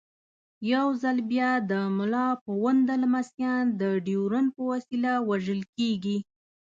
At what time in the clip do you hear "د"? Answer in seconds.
1.71-1.73, 3.81-3.83